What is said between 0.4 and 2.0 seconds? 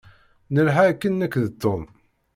Nelḥa akken nekk d Tom.